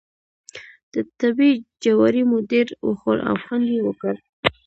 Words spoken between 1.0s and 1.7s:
تبۍ